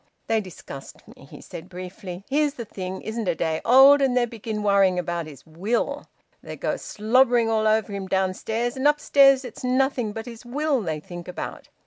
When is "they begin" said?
4.17-4.63